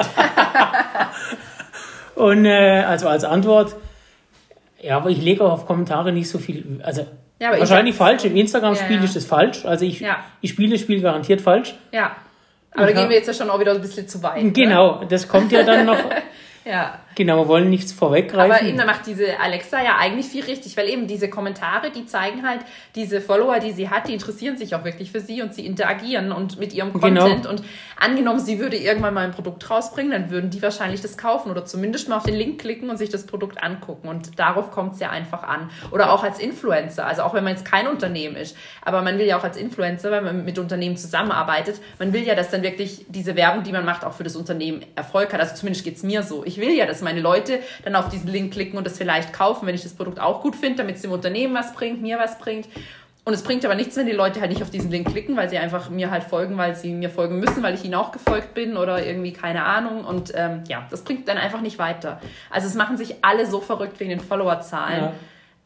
Und 2.20 2.44
äh, 2.44 2.82
also 2.87 3.08
als 3.08 3.25
Antwort, 3.25 3.75
ja, 4.81 4.96
aber 4.96 5.11
ich 5.11 5.20
lege 5.22 5.43
auch 5.44 5.52
auf 5.52 5.67
Kommentare 5.67 6.12
nicht 6.12 6.28
so 6.28 6.38
viel, 6.38 6.81
also 6.82 7.06
Ja, 7.38 7.55
ich 7.55 7.61
wahrscheinlich 7.61 7.94
falsch. 7.94 8.25
Im 8.25 8.37
Instagram-Spiel 8.37 8.96
Ja, 8.96 8.99
ja. 8.99 9.05
ist 9.05 9.17
das 9.17 9.25
falsch. 9.25 9.64
Also 9.64 9.84
ich, 9.84 10.00
Ja. 10.00 10.19
ich 10.40 10.50
spiele 10.50 10.72
das 10.72 10.81
Spiel 10.81 11.00
garantiert 11.00 11.40
falsch. 11.40 11.75
Ja. 11.93 12.17
Aber 12.72 12.87
da 12.87 12.93
gehen 12.93 13.08
wir 13.08 13.17
jetzt 13.17 13.26
ja 13.26 13.34
schon 13.34 13.50
auch 13.50 13.58
wieder 13.58 13.72
ein 13.72 13.81
bisschen 13.81 14.06
zu 14.06 14.22
weit. 14.22 14.43
Ne? 14.43 14.52
Genau, 14.52 15.02
das 15.08 15.26
kommt 15.26 15.50
ja 15.52 15.62
dann 15.62 15.87
noch. 15.87 15.99
Ja. 16.62 16.99
Genau, 17.17 17.39
wir 17.39 17.49
wollen 17.49 17.71
nichts 17.71 17.93
vorweggreifen. 17.93 18.53
Aber 18.53 18.62
eben, 18.62 18.79
da 18.79 18.85
macht 18.85 19.07
diese 19.07 19.39
Alexa 19.41 19.83
ja 19.83 19.97
eigentlich 19.99 20.27
viel 20.27 20.45
richtig, 20.45 20.77
weil 20.77 20.89
eben 20.89 21.07
diese 21.07 21.29
Kommentare, 21.29 21.91
die 21.91 22.07
zeigen 22.07 22.47
halt, 22.47 22.61
diese 22.95 23.21
Follower, 23.21 23.59
die 23.59 23.73
sie 23.73 23.91
hat, 23.91 24.09
die 24.09 24.12
interessieren 24.12 24.57
sich 24.57 24.75
auch 24.75 24.85
wirklich 24.85 25.11
für 25.11 25.21
sie 25.21 25.43
und 25.43 25.53
sie 25.53 25.67
interagieren 25.67 26.33
und 26.33 26.59
mit 26.59 26.73
ihrem 26.73 26.93
Genau. 26.93 27.23
Content. 27.23 27.47
Und 27.47 27.62
angenommen, 27.99 28.39
sie 28.39 28.59
würde 28.59 28.77
irgendwann 28.77 29.15
mal 29.15 29.25
ein 29.25 29.33
Produkt 29.33 29.69
rausbringen, 29.69 30.12
dann 30.12 30.31
würden 30.31 30.51
die 30.51 30.62
wahrscheinlich 30.62 31.01
das 31.01 31.19
kaufen 31.19 31.51
oder 31.51 31.65
zumindest 31.65 32.09
mal 32.09 32.17
auf 32.17 32.23
den 32.25 32.35
Link 32.35 32.61
klicken 32.61 32.91
und 32.91 32.97
sich 32.97 33.11
das 33.11 33.27
Produkt 33.27 33.63
angucken. 33.63 34.09
Und 34.09 34.39
darauf 34.39 34.71
kommt 34.71 34.95
es 34.95 35.01
ja 35.01 35.11
einfach 35.11 35.43
an. 35.43 35.71
Oder 35.91 36.13
auch 36.13 36.23
als 36.23 36.39
Influencer, 36.39 37.06
also 37.06 37.23
auch 37.23 37.35
wenn 37.35 37.45
man 37.45 37.55
jetzt 37.55 37.65
kein 37.65 37.87
Unternehmen 37.89 38.37
ist, 38.37 38.56
aber 38.83 39.03
man 39.03 39.19
will 39.19 39.27
ja 39.27 39.37
auch 39.39 39.45
als 39.45 39.56
Influencer, 39.56 40.11
wenn 40.11 40.25
man 40.25 40.45
mit 40.45 40.59
Unternehmen 40.59 40.97
zusammenarbeitet, 40.97 41.81
man 41.99 42.13
will 42.13 42.23
ja, 42.23 42.35
dass 42.35 42.51
dann 42.51 42.63
wirklich 42.63 43.05
diese 43.09 43.37
Werbung, 43.37 43.63
die 43.65 43.73
man 43.73 43.85
macht, 43.85 44.05
auch 44.05 44.13
für 44.13 44.25
das 44.25 44.37
Unternehmen 44.37 44.85
Erfolg 44.95 45.33
hat. 45.33 45.41
Also 45.41 45.55
zumindest 45.56 45.85
geht's 45.85 46.03
mir 46.03 46.23
so. 46.23 46.45
Ich 46.45 46.59
will 46.59 46.71
ja, 46.71 46.87
dass 46.87 47.00
meine 47.02 47.20
Leute 47.20 47.61
dann 47.85 47.97
auf 47.97 48.08
diesen 48.08 48.29
Link 48.29 48.52
klicken 48.52 48.79
und 48.79 48.87
das 48.87 48.99
vielleicht 48.99 49.32
kaufen, 49.32 49.67
wenn 49.67 49.75
ich 49.75 49.82
das 49.82 49.94
Produkt 49.94 50.20
auch 50.20 50.43
gut 50.43 50.56
finde, 50.56 50.79
damit 50.79 50.97
es 50.97 51.02
dem 51.02 51.12
Unternehmen 51.12 51.55
was 51.55 51.73
bringt, 51.73 52.02
mir 52.02 52.19
was 52.19 52.38
bringt. 52.38 52.67
Und 53.25 53.35
es 53.35 53.43
bringt 53.43 53.64
aber 53.64 53.75
nichts, 53.75 53.97
wenn 53.97 54.06
die 54.06 54.12
Leute 54.12 54.41
halt 54.41 54.50
nicht 54.50 54.62
auf 54.62 54.70
diesen 54.70 54.91
Link 54.91 55.11
klicken, 55.11 55.37
weil 55.37 55.50
sie 55.50 55.58
einfach 55.58 55.91
mir 55.91 56.11
halt 56.11 56.25
folgen, 56.25 56.56
weil 56.56 56.75
sie 56.75 56.93
mir 56.93 57.11
folgen 57.11 57.38
müssen, 57.38 57.62
weil 57.62 57.75
ich 57.75 57.85
ihnen 57.85 57.94
auch 57.94 58.12
gefolgt 58.12 58.55
bin 58.55 58.76
oder 58.76 59.05
irgendwie 59.05 59.32
keine 59.32 59.64
Ahnung. 59.64 60.05
Und 60.05 60.32
ähm, 60.35 60.64
ja, 60.69 60.87
das 60.91 61.05
bringt 61.05 61.29
dann 61.29 61.37
einfach 61.37 61.61
nicht 61.61 61.79
weiter. 61.79 62.20
Also 62.49 62.67
es 62.67 62.75
machen 62.75 62.97
sich 62.97 63.17
alle 63.23 63.46
so 63.46 63.61
verrückt 63.61 64.00
wegen 64.00 64.11
den 64.11 64.20
Followerzahlen. 64.20 65.05
Ja. 65.05 65.12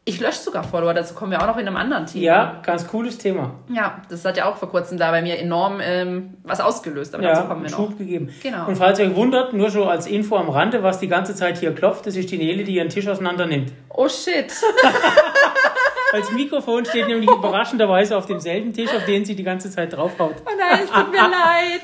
Ich 0.07 0.19
lösche 0.19 0.37
sogar 0.39 0.63
Follower, 0.63 0.93
dazu 0.93 1.15
kommen 1.15 1.31
wir 1.31 1.41
auch 1.41 1.47
noch 1.47 1.57
in 1.57 1.67
einem 1.67 1.77
anderen 1.77 2.05
Thema. 2.05 2.23
ja, 2.23 2.59
ganz 2.63 2.87
cooles 2.87 3.17
Thema. 3.17 3.55
Ja, 3.69 4.01
das 4.07 4.23
hat 4.23 4.37
ja 4.37 4.45
auch 4.47 4.55
vor 4.55 4.69
kurzem 4.69 4.99
da 4.99 5.09
bei 5.09 5.23
mir 5.23 5.39
enorm 5.39 5.79
ähm, 5.81 6.35
was 6.43 6.61
ausgelöst, 6.61 7.15
aber 7.15 7.23
dazu 7.23 7.41
Ja, 7.41 7.47
kommen 7.47 7.63
wir 7.63 7.71
noch. 7.71 7.77
Schub 7.77 7.97
gegeben. 7.97 8.29
Genau. 8.43 8.67
Und 8.67 8.75
falls 8.75 8.99
ihr 8.99 9.05
euch 9.07 9.15
wundert, 9.15 9.53
nur 9.53 9.71
so 9.71 9.85
als 9.85 10.05
Info 10.05 10.35
am 10.37 10.49
Rande, 10.49 10.83
was 10.83 10.99
die 10.99 11.07
ganze 11.07 11.33
Zeit 11.33 11.57
hier 11.57 11.73
klopft, 11.73 12.05
das 12.05 12.15
ist 12.15 12.29
die 12.29 12.37
Nele, 12.37 12.63
die 12.63 12.75
ihren 12.75 12.89
Tisch 12.89 13.07
auseinander 13.07 13.47
nimmt. 13.47 13.71
Oh 13.89 14.07
shit. 14.07 14.53
Als 16.13 16.31
Mikrofon 16.31 16.85
steht 16.85 17.07
nämlich 17.07 17.29
überraschenderweise 17.29 18.15
auf 18.15 18.25
demselben 18.25 18.71
Tisch, 18.71 18.89
auf 18.95 19.03
den 19.05 19.25
sie 19.25 19.35
die 19.35 19.43
ganze 19.43 19.69
Zeit 19.69 19.91
draufhaut. 19.91 20.35
Oh 20.45 20.49
nein, 20.57 20.79
es 20.85 20.89
tut 20.91 21.11
mir 21.11 21.17
leid. 21.29 21.81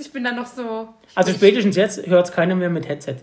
Ich 0.00 0.10
bin 0.12 0.24
dann 0.24 0.34
noch 0.36 0.46
so. 0.46 0.88
Also 1.14 1.32
spätestens 1.32 1.76
jetzt 1.76 2.04
hört 2.06 2.26
es 2.26 2.32
keiner 2.32 2.56
mehr 2.56 2.70
mit 2.70 2.88
Headset. 2.88 3.16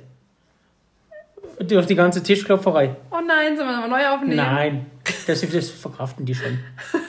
Durch 1.59 1.85
die 1.85 1.95
ganze 1.95 2.23
Tischklopferei. 2.23 2.95
Oh 3.11 3.17
nein, 3.25 3.55
sollen 3.55 3.69
wir 3.69 3.79
nochmal 3.79 3.89
neu 4.01 4.07
aufnehmen? 4.07 4.35
Nein, 4.37 4.85
das, 5.27 5.41
das 5.41 5.69
verkraften 5.69 6.25
die 6.25 6.35
schon. 6.35 6.59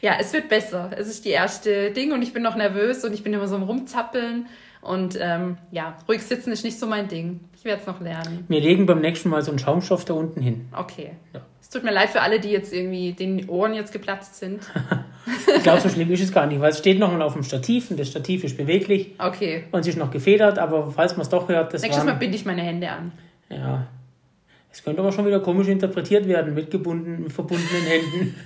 Ja, 0.00 0.14
es 0.18 0.32
wird 0.32 0.48
besser. 0.48 0.90
Es 0.96 1.06
ist 1.06 1.24
die 1.26 1.30
erste 1.30 1.90
Ding 1.90 2.12
und 2.12 2.22
ich 2.22 2.32
bin 2.32 2.42
noch 2.42 2.56
nervös 2.56 3.04
und 3.04 3.12
ich 3.12 3.22
bin 3.22 3.32
immer 3.34 3.46
so 3.46 3.56
am 3.56 3.62
Rumzappeln. 3.62 4.46
Und 4.80 5.18
ähm, 5.20 5.58
ja, 5.70 5.98
ruhig 6.08 6.22
sitzen 6.22 6.50
ist 6.52 6.64
nicht 6.64 6.78
so 6.78 6.86
mein 6.86 7.06
Ding. 7.08 7.40
Ich 7.54 7.64
werde 7.66 7.82
es 7.82 7.86
noch 7.86 8.00
lernen. 8.00 8.44
Wir 8.48 8.60
legen 8.60 8.86
beim 8.86 9.00
nächsten 9.02 9.28
Mal 9.28 9.42
so 9.42 9.50
einen 9.50 9.58
Schaumstoff 9.58 10.06
da 10.06 10.14
unten 10.14 10.40
hin. 10.40 10.68
Okay. 10.74 11.10
Ja. 11.34 11.42
Es 11.60 11.68
tut 11.68 11.84
mir 11.84 11.92
leid 11.92 12.08
für 12.08 12.22
alle, 12.22 12.40
die 12.40 12.48
jetzt 12.48 12.72
irgendwie 12.72 13.12
den 13.12 13.48
Ohren 13.50 13.74
jetzt 13.74 13.92
geplatzt 13.92 14.36
sind. 14.36 14.62
Ich 15.54 15.62
glaube, 15.62 15.80
so 15.80 15.90
schlimm 15.90 16.10
ist 16.10 16.22
es 16.22 16.32
gar 16.32 16.46
nicht, 16.46 16.60
weil 16.60 16.70
es 16.70 16.78
steht 16.78 16.98
nochmal 16.98 17.20
auf 17.20 17.34
dem 17.34 17.42
Stativ 17.44 17.90
und 17.90 18.00
das 18.00 18.08
Stativ 18.08 18.42
ist 18.42 18.56
beweglich 18.56 19.14
Okay. 19.18 19.64
und 19.70 19.80
es 19.80 19.88
ist 19.88 19.98
noch 19.98 20.10
gefedert, 20.10 20.58
aber 20.58 20.90
falls 20.90 21.12
man 21.12 21.20
es 21.22 21.28
doch 21.28 21.48
hört, 21.48 21.74
das 21.74 21.82
Nächstes 21.82 22.04
Mal 22.04 22.12
war... 22.12 22.18
binde 22.18 22.36
ich 22.36 22.46
meine 22.46 22.62
Hände 22.62 22.88
an. 22.88 23.12
Ja, 23.50 23.86
es 24.72 24.82
könnte 24.84 25.00
aber 25.00 25.10
schon 25.12 25.26
wieder 25.26 25.40
komisch 25.40 25.68
interpretiert 25.68 26.28
werden 26.28 26.54
mit 26.54 26.70
gebundenen, 26.70 27.28
verbundenen 27.30 27.82
Händen. 27.82 28.34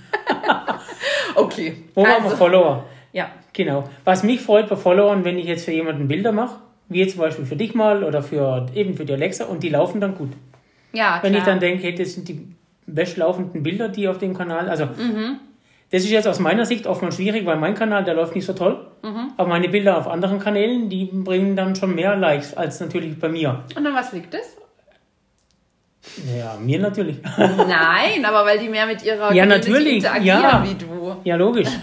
Okay. 1.35 1.83
Wo 1.93 2.05
haben 2.05 2.23
wir 2.23 2.31
also, 2.31 2.37
Follower? 2.37 2.85
ja. 3.11 3.29
Genau. 3.53 3.83
Was 4.03 4.23
mich 4.23 4.41
freut 4.41 4.67
bei 4.69 4.75
Followern, 4.75 5.23
wenn 5.23 5.37
ich 5.37 5.45
jetzt 5.45 5.65
für 5.65 5.71
jemanden 5.71 6.07
Bilder 6.07 6.31
mache, 6.31 6.57
wie 6.89 6.99
jetzt 6.99 7.13
zum 7.13 7.21
Beispiel 7.21 7.45
für 7.45 7.55
dich 7.55 7.73
mal 7.75 8.03
oder 8.03 8.21
für 8.21 8.67
eben 8.73 8.95
für 8.95 9.05
die 9.05 9.13
Alexa 9.13 9.45
und 9.45 9.63
die 9.63 9.69
laufen 9.69 10.01
dann 10.01 10.15
gut. 10.15 10.31
Ja, 10.93 11.19
Wenn 11.21 11.31
klar. 11.31 11.41
ich 11.41 11.45
dann 11.45 11.59
denke, 11.59 11.83
hey, 11.83 11.95
das 11.95 12.13
sind 12.13 12.27
die 12.27 12.47
bestlaufenden 12.85 13.63
Bilder, 13.63 13.89
die 13.89 14.07
auf 14.07 14.17
dem 14.17 14.33
Kanal, 14.33 14.69
also 14.69 14.87
das 15.91 16.03
ist 16.03 16.09
jetzt 16.09 16.27
aus 16.27 16.39
meiner 16.39 16.65
Sicht 16.65 16.85
oftmals 16.87 17.15
schwierig, 17.15 17.45
weil 17.45 17.57
mein 17.57 17.75
Kanal, 17.75 18.03
der 18.03 18.13
läuft 18.13 18.35
nicht 18.35 18.45
so 18.45 18.53
toll, 18.53 18.85
aber 19.37 19.49
meine 19.49 19.69
Bilder 19.69 19.97
auf 19.97 20.07
anderen 20.07 20.39
Kanälen, 20.39 20.89
die 20.89 21.05
bringen 21.05 21.55
dann 21.55 21.75
schon 21.75 21.95
mehr 21.95 22.15
Likes 22.15 22.53
als 22.55 22.79
natürlich 22.79 23.19
bei 23.19 23.29
mir. 23.29 23.63
Und 23.75 23.85
an 23.87 23.93
was 23.93 24.11
liegt 24.13 24.33
es? 24.33 24.57
Ja, 26.37 26.57
mir 26.59 26.79
natürlich. 26.79 27.17
Nein, 27.37 28.25
aber 28.25 28.45
weil 28.45 28.59
die 28.59 28.69
mehr 28.69 28.85
mit 28.85 29.03
ihrer 29.03 29.33
Ja, 29.33 29.43
Community 29.43 29.71
natürlich, 29.71 29.95
interagieren 29.97 30.41
ja. 30.41 30.63
wie 30.63 30.73
du. 30.73 31.15
Ja, 31.23 31.35
logisch. 31.35 31.69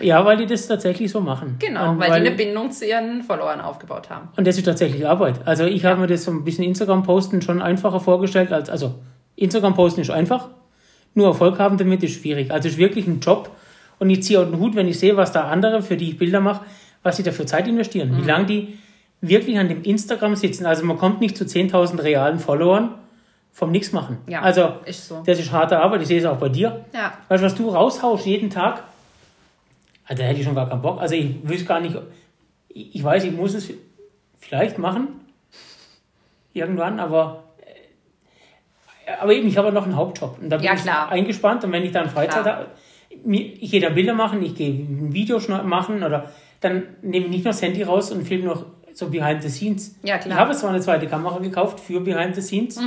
Ja, 0.00 0.24
weil 0.24 0.36
die 0.36 0.46
das 0.46 0.66
tatsächlich 0.66 1.12
so 1.12 1.20
machen. 1.20 1.56
Genau, 1.60 1.92
Und 1.92 2.00
weil, 2.00 2.08
die 2.08 2.26
eine 2.26 2.32
Bindung 2.32 2.72
zu 2.72 2.84
ihren 2.84 3.22
Followern 3.22 3.60
aufgebaut 3.60 4.10
haben. 4.10 4.30
Und 4.36 4.46
das 4.48 4.58
ist 4.58 4.64
tatsächlich 4.64 5.06
Arbeit. 5.06 5.36
Also 5.44 5.64
ich 5.64 5.84
habe 5.84 6.00
mir 6.00 6.08
das 6.08 6.24
so 6.24 6.32
ein 6.32 6.42
bisschen 6.42 6.64
Instagram-Posten 6.64 7.40
schon 7.40 7.62
einfacher 7.62 8.00
vorgestellt 8.00 8.52
als, 8.52 8.68
also 8.68 8.96
Instagram-Posten 9.36 10.00
ist 10.00 10.10
einfach, 10.10 10.48
nur 11.14 11.28
Erfolg 11.28 11.60
haben 11.60 11.78
damit 11.78 12.02
ist 12.02 12.20
schwierig. 12.20 12.50
Also 12.50 12.66
es 12.66 12.74
ist 12.74 12.80
wirklich 12.80 13.06
ein 13.06 13.20
Job 13.20 13.50
und 14.00 14.10
ich 14.10 14.24
ziehe 14.24 14.40
auch 14.40 14.44
den 14.44 14.58
Hut, 14.58 14.74
wenn 14.74 14.88
ich 14.88 14.98
sehe, 14.98 15.16
was 15.16 15.30
da 15.30 15.44
andere, 15.44 15.82
für 15.82 15.96
die 15.96 16.10
ich 16.10 16.18
Bilder 16.18 16.40
mache, 16.40 16.64
was 17.04 17.16
sie 17.16 17.22
da 17.22 17.30
für 17.30 17.46
Zeit 17.46 17.68
investieren. 17.68 18.10
Mhm. 18.10 18.22
Wie 18.22 18.26
lange 18.26 18.46
die 18.46 18.78
wirklich 19.20 19.56
an 19.58 19.68
dem 19.68 19.82
Instagram 19.82 20.34
sitzen. 20.34 20.66
Also 20.66 20.84
man 20.84 20.98
kommt 20.98 21.20
nicht 21.20 21.36
zu 21.36 21.44
10.000 21.44 22.02
realen 22.02 22.40
Followern 22.40 22.94
vom 23.52 23.70
Nix 23.70 23.92
machen. 23.92 24.18
Ja, 24.26 24.40
Also 24.40 24.76
ist 24.86 25.06
so. 25.08 25.22
das 25.24 25.38
ist 25.38 25.52
harte 25.52 25.78
Arbeit, 25.78 26.02
ich 26.02 26.08
sehe 26.08 26.18
es 26.18 26.24
auch 26.24 26.38
bei 26.38 26.48
dir. 26.48 26.84
Ja, 26.94 27.12
Weißt 27.28 27.42
du, 27.42 27.46
was 27.46 27.54
du 27.54 27.68
raushaust 27.68 28.26
jeden 28.26 28.50
Tag? 28.50 28.82
Also, 30.04 30.22
da 30.22 30.28
hätte 30.28 30.40
ich 30.40 30.46
schon 30.46 30.54
gar 30.54 30.68
keinen 30.68 30.82
Bock. 30.82 31.00
Also 31.00 31.14
ich 31.14 31.36
wüsste 31.48 31.66
gar 31.66 31.80
nicht, 31.80 31.96
ich 32.68 33.02
weiß, 33.04 33.24
ich 33.24 33.32
muss 33.32 33.54
es 33.54 33.70
vielleicht 34.38 34.78
machen. 34.78 35.08
Irgendwann, 36.54 36.98
aber. 37.00 37.44
äh, 39.06 39.12
Aber 39.20 39.32
eben, 39.32 39.48
ich 39.48 39.56
habe 39.56 39.72
noch 39.72 39.84
einen 39.84 39.96
Hauptjob. 39.96 40.38
Und 40.40 40.50
da 40.50 40.56
bin 40.56 40.66
Ja, 40.66 40.74
ich 40.74 40.90
eingespannt. 40.90 41.64
Und 41.64 41.72
wenn 41.72 41.82
ich 41.84 41.92
dann 41.92 42.08
Freizeit 42.10 42.42
Klar. 42.42 42.56
habe, 42.56 42.66
ich 43.24 43.70
gehe 43.70 43.80
da 43.80 43.90
Bilder 43.90 44.14
machen, 44.14 44.42
ich 44.42 44.54
gehe 44.54 44.70
ein 44.70 45.12
Video 45.12 45.38
machen 45.64 46.02
oder 46.02 46.30
dann 46.60 46.82
nehme 47.02 47.26
ich 47.26 47.30
nicht 47.30 47.44
nur 47.44 47.52
das 47.52 47.62
Handy 47.62 47.82
raus 47.82 48.10
und 48.10 48.24
filme 48.26 48.46
noch 48.46 48.64
so 48.94 49.08
Behind 49.08 49.42
the 49.42 49.48
Scenes. 49.48 49.96
Ja, 50.02 50.18
klar. 50.18 50.26
Mhm. 50.26 50.32
Ich 50.32 50.38
habe 50.38 50.52
zwar 50.54 50.70
eine 50.70 50.80
zweite 50.80 51.06
Kamera 51.06 51.38
gekauft 51.38 51.80
für 51.80 52.00
Behind 52.00 52.34
the 52.34 52.42
Scenes, 52.42 52.78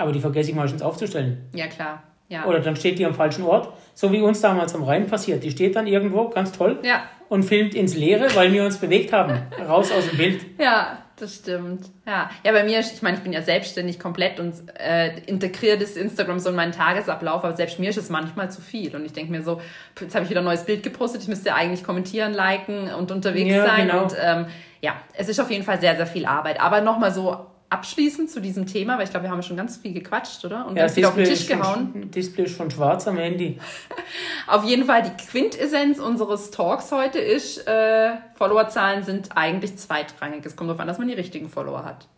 aber 0.00 0.12
die 0.12 0.20
vergesse 0.20 0.50
ich 0.50 0.56
meistens 0.56 0.82
aufzustellen. 0.82 1.48
ja 1.54 1.66
klar. 1.66 2.02
Ja. 2.28 2.46
Oder 2.46 2.60
dann 2.60 2.76
steht 2.76 3.00
die 3.00 3.04
am 3.04 3.12
falschen 3.14 3.42
Ort, 3.42 3.72
so 3.92 4.12
wie 4.12 4.20
uns 4.20 4.40
damals 4.40 4.72
am 4.76 4.84
Rhein 4.84 5.08
passiert. 5.08 5.42
Die 5.42 5.50
steht 5.50 5.74
dann 5.74 5.88
irgendwo, 5.88 6.28
ganz 6.28 6.52
toll, 6.52 6.78
ja, 6.84 7.02
und 7.28 7.42
filmt 7.42 7.74
ins 7.74 7.96
Leere, 7.96 8.28
weil 8.36 8.52
wir 8.52 8.64
uns 8.64 8.78
bewegt 8.78 9.12
haben. 9.12 9.42
Raus 9.68 9.90
aus 9.90 10.08
dem 10.08 10.16
Bild. 10.16 10.44
ja, 10.60 10.98
das 11.16 11.34
stimmt. 11.34 11.86
Ja, 12.06 12.30
ja 12.44 12.52
bei 12.52 12.62
mir, 12.62 12.78
ich 12.78 13.02
meine, 13.02 13.16
ich 13.16 13.22
bin 13.24 13.32
ja 13.32 13.42
selbstständig 13.42 13.98
komplett 13.98 14.38
und 14.38 14.54
äh, 14.78 15.18
integriere 15.26 15.76
das 15.78 15.96
Instagram 15.96 16.38
so 16.38 16.50
in 16.50 16.54
meinen 16.54 16.70
Tagesablauf, 16.72 17.42
aber 17.42 17.56
selbst 17.56 17.80
mir 17.80 17.90
ist 17.90 17.98
es 17.98 18.10
manchmal 18.10 18.48
zu 18.48 18.60
viel. 18.62 18.94
Und 18.94 19.04
ich 19.04 19.12
denke 19.12 19.32
mir 19.32 19.42
so, 19.42 19.60
jetzt 20.00 20.14
habe 20.14 20.22
ich 20.24 20.30
wieder 20.30 20.40
ein 20.40 20.44
neues 20.46 20.64
Bild 20.64 20.84
gepostet, 20.84 21.22
ich 21.22 21.28
müsste 21.28 21.52
eigentlich 21.54 21.82
kommentieren, 21.82 22.32
liken 22.32 22.94
und 22.94 23.10
unterwegs 23.10 23.52
Ja, 23.52 23.66
sein. 23.66 23.88
genau. 23.88 24.04
Und 24.04 24.14
ähm, 24.24 24.46
ja, 24.82 24.92
es 25.14 25.28
ist 25.28 25.40
auf 25.40 25.50
jeden 25.50 25.64
Fall 25.64 25.80
sehr, 25.80 25.96
sehr 25.96 26.06
viel 26.06 26.26
Arbeit. 26.26 26.60
Aber 26.60 26.80
nochmal 26.80 27.10
so 27.12 27.46
abschließend 27.70 28.28
zu 28.28 28.40
diesem 28.40 28.66
Thema, 28.66 28.98
weil 28.98 29.04
ich 29.04 29.10
glaube, 29.10 29.26
wir 29.26 29.30
haben 29.30 29.42
schon 29.42 29.56
ganz 29.56 29.76
viel 29.76 29.92
gequatscht, 29.92 30.44
oder? 30.44 30.66
Und 30.66 30.76
Ja, 30.76 30.88
viel 30.88 31.04
auf 31.04 31.14
den 31.14 31.24
Tisch 31.24 31.40
ist 31.40 31.48
schon, 31.48 31.58
gehauen. 31.58 32.10
Display 32.10 32.44
ist 32.44 32.56
schon 32.56 32.70
schwarz 32.70 33.06
am 33.06 33.16
Handy. 33.16 33.58
Auf 34.48 34.64
jeden 34.64 34.84
Fall, 34.84 35.02
die 35.02 35.24
Quintessenz 35.24 36.00
unseres 36.00 36.50
Talks 36.50 36.90
heute 36.90 37.20
ist, 37.20 37.66
äh, 37.68 38.10
Followerzahlen 38.34 39.04
sind 39.04 39.30
eigentlich 39.36 39.76
zweitrangig. 39.76 40.44
Es 40.44 40.56
kommt 40.56 40.68
darauf 40.68 40.80
an, 40.80 40.88
dass 40.88 40.98
man 40.98 41.06
die 41.06 41.14
richtigen 41.14 41.48
Follower 41.48 41.84
hat. 41.84 42.08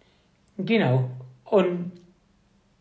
Genau. 0.56 1.10
Und 1.44 1.92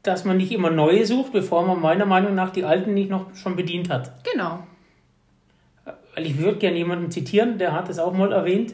dass 0.03 0.23
man 0.23 0.37
nicht 0.37 0.51
immer 0.51 0.71
neue 0.71 1.05
sucht, 1.05 1.33
bevor 1.33 1.65
man 1.65 1.79
meiner 1.81 2.05
Meinung 2.05 2.33
nach 2.35 2.51
die 2.51 2.63
alten 2.63 2.93
nicht 2.93 3.09
noch 3.09 3.35
schon 3.35 3.57
bedient 3.57 3.89
hat. 3.89 4.23
Genau. 4.31 4.63
Weil 6.15 6.25
ich 6.25 6.37
würde 6.37 6.57
gerne 6.57 6.77
jemanden 6.77 7.11
zitieren, 7.11 7.57
der 7.57 7.73
hat 7.73 7.89
es 7.89 7.99
auch 7.99 8.13
mal 8.13 8.31
erwähnt. 8.31 8.73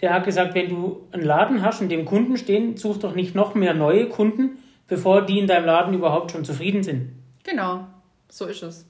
Der 0.00 0.14
hat 0.14 0.24
gesagt, 0.24 0.54
wenn 0.54 0.68
du 0.68 1.06
einen 1.12 1.24
Laden 1.24 1.62
hast, 1.62 1.82
in 1.82 1.88
dem 1.88 2.04
Kunden 2.04 2.36
stehen, 2.36 2.76
such 2.76 2.98
doch 2.98 3.14
nicht 3.14 3.34
noch 3.34 3.54
mehr 3.54 3.74
neue 3.74 4.08
Kunden, 4.08 4.58
bevor 4.88 5.22
die 5.22 5.38
in 5.38 5.46
deinem 5.46 5.66
Laden 5.66 5.94
überhaupt 5.94 6.32
schon 6.32 6.44
zufrieden 6.44 6.82
sind. 6.82 7.12
Genau. 7.44 7.86
So 8.28 8.46
ist 8.46 8.62
es. 8.62 8.86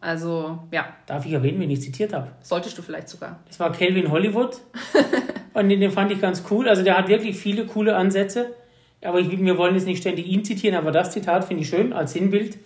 Also, 0.00 0.58
ja, 0.70 0.86
Darf 1.06 1.24
ich 1.24 1.32
erwähnen, 1.32 1.60
wen 1.60 1.70
ich 1.70 1.80
zitiert 1.80 2.12
habe? 2.12 2.28
solltest 2.42 2.76
du 2.76 2.82
vielleicht 2.82 3.08
sogar. 3.08 3.40
Das 3.46 3.58
war 3.58 3.72
Calvin 3.72 4.10
Hollywood. 4.10 4.60
und 5.54 5.68
den, 5.68 5.80
den 5.80 5.90
fand 5.90 6.12
ich 6.12 6.20
ganz 6.20 6.44
cool. 6.50 6.68
Also 6.68 6.82
der 6.82 6.98
hat 6.98 7.08
wirklich 7.08 7.36
viele 7.36 7.64
coole 7.64 7.96
Ansätze. 7.96 8.54
Aber 9.02 9.20
ich, 9.20 9.30
wir 9.30 9.58
wollen 9.58 9.74
jetzt 9.74 9.86
nicht 9.86 10.00
ständig 10.00 10.26
ihn 10.26 10.44
zitieren, 10.44 10.76
aber 10.76 10.90
das 10.90 11.10
Zitat 11.10 11.44
finde 11.44 11.62
ich 11.62 11.68
schön 11.68 11.92
als 11.92 12.12
Sinnbild. 12.12 12.58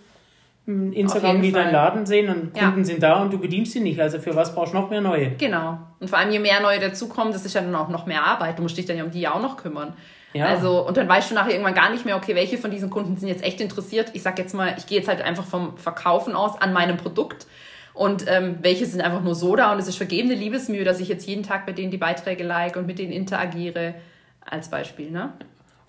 Hm, 0.69 0.93
Instagram 0.93 1.37
jeden 1.37 1.41
wie 1.41 1.51
dein 1.51 1.63
Fall. 1.63 1.73
Laden 1.73 2.05
sehen 2.05 2.29
und 2.29 2.55
Ja. 2.55 2.65
Kunden 2.65 2.85
sind 2.85 3.01
da 3.01 3.19
und 3.23 3.33
du 3.33 3.39
bedienst 3.39 3.71
sie 3.71 3.79
nicht. 3.79 3.99
Also 3.99 4.19
für 4.19 4.35
was 4.35 4.53
brauchst 4.53 4.71
du 4.73 4.77
noch 4.77 4.91
mehr 4.91 5.01
neue? 5.01 5.31
Genau. 5.31 5.79
Und 5.99 6.09
vor 6.11 6.19
allem, 6.19 6.29
je 6.29 6.37
mehr 6.37 6.61
neue 6.61 6.79
dazukommen, 6.79 7.33
das 7.33 7.43
ist 7.43 7.55
ja 7.55 7.61
dann 7.61 7.73
auch 7.73 7.89
noch 7.89 8.05
mehr 8.05 8.23
Arbeit. 8.23 8.59
Du 8.59 8.61
musst 8.61 8.77
dich 8.77 8.85
dann 8.85 8.95
ja 8.95 9.03
um 9.03 9.09
die 9.09 9.21
ja 9.21 9.33
auch 9.33 9.41
noch 9.41 9.57
kümmern. 9.57 9.93
Ja. 10.33 10.45
Also, 10.45 10.85
und 10.87 10.95
dann 10.95 11.09
weißt 11.09 11.31
du 11.31 11.33
nachher 11.35 11.53
irgendwann 11.53 11.73
gar 11.73 11.89
nicht 11.89 12.05
mehr, 12.05 12.15
okay, 12.15 12.35
welche 12.35 12.59
von 12.59 12.69
diesen 12.69 12.91
Kunden 12.91 13.17
sind 13.17 13.29
jetzt 13.29 13.43
echt 13.43 13.59
interessiert. 13.61 14.11
Ich 14.13 14.21
sag 14.21 14.37
jetzt 14.37 14.53
mal, 14.53 14.75
ich 14.77 14.85
gehe 14.85 14.99
jetzt 14.99 15.07
halt 15.07 15.21
einfach 15.23 15.45
vom 15.45 15.75
Verkaufen 15.75 16.35
aus 16.35 16.61
an 16.61 16.71
meinem 16.71 16.97
Produkt. 16.97 17.47
Und 17.95 18.25
ähm, 18.27 18.59
welche 18.61 18.85
sind 18.85 19.01
einfach 19.01 19.23
nur 19.23 19.33
so 19.33 19.55
da 19.55 19.71
und 19.73 19.79
es 19.79 19.87
ist 19.87 19.97
vergebene 19.97 20.35
Liebesmühe, 20.35 20.83
dass 20.83 20.99
ich 20.99 21.07
jetzt 21.07 21.27
jeden 21.27 21.41
Tag 21.41 21.65
bei 21.65 21.71
denen 21.71 21.89
die 21.89 21.97
Beiträge 21.97 22.43
like 22.43 22.75
und 22.75 22.85
mit 22.85 22.99
denen 22.99 23.11
interagiere. 23.11 23.95
Als 24.45 24.69
Beispiel, 24.69 25.09
ne? 25.09 25.33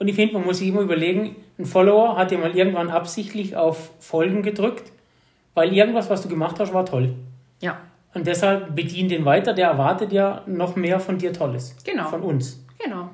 Und 0.00 0.08
ich 0.08 0.16
finde, 0.16 0.34
man 0.34 0.44
muss 0.44 0.58
sich 0.58 0.68
immer 0.68 0.80
überlegen, 0.80 1.36
ein 1.58 1.66
Follower 1.66 2.16
hat 2.16 2.30
dir 2.32 2.38
mal 2.38 2.56
irgendwann 2.56 2.90
absichtlich 2.90 3.54
auf 3.54 3.90
Folgen 4.00 4.42
gedrückt, 4.42 4.90
weil 5.54 5.72
irgendwas, 5.72 6.10
was 6.10 6.22
du 6.22 6.28
gemacht 6.28 6.58
hast, 6.58 6.72
war 6.74 6.84
toll. 6.86 7.14
Ja, 7.60 7.78
Und 8.14 8.26
deshalb 8.26 8.74
bedien 8.74 9.08
den 9.08 9.24
weiter, 9.24 9.52
der 9.52 9.68
erwartet 9.68 10.10
ja 10.12 10.42
noch 10.46 10.74
mehr 10.74 10.98
von 10.98 11.18
dir 11.18 11.32
Tolles. 11.32 11.76
Genau. 11.84 12.08
Von 12.08 12.22
uns. 12.22 12.64
genau. 12.82 13.10